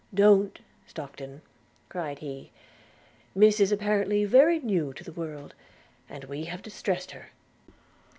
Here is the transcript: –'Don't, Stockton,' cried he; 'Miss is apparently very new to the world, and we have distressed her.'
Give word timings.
–'Don't, 0.15 0.61
Stockton,' 0.87 1.43
cried 1.87 2.17
he; 2.17 2.49
'Miss 3.35 3.59
is 3.59 3.71
apparently 3.71 4.25
very 4.25 4.57
new 4.57 4.93
to 4.93 5.03
the 5.03 5.11
world, 5.13 5.53
and 6.09 6.23
we 6.23 6.45
have 6.45 6.63
distressed 6.63 7.11
her.' 7.11 7.27